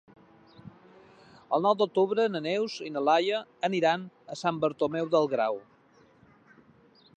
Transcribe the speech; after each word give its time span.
El 1.57 1.63
nou 1.65 1.75
d'octubre 1.81 2.25
na 2.37 2.41
Neus 2.47 2.79
i 2.87 2.89
na 2.95 3.05
Laia 3.09 3.43
aniran 3.69 4.09
a 4.37 4.41
Sant 4.43 4.59
Bartomeu 4.67 5.15
del 5.17 5.33
Grau. 5.37 5.63